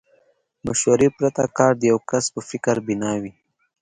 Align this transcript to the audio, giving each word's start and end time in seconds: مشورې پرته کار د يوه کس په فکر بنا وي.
مشورې 0.65 1.09
پرته 1.17 1.43
کار 1.57 1.73
د 1.77 1.81
يوه 1.91 2.03
کس 2.09 2.25
په 2.33 2.41
فکر 2.49 2.75
بنا 2.87 3.13
وي. 3.21 3.31